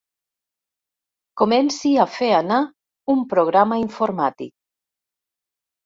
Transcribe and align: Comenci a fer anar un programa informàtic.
Comenci 1.41 1.93
a 1.97 2.07
fer 2.15 2.31
anar 2.39 2.59
un 3.17 3.25
programa 3.37 3.81
informàtic. 3.87 4.55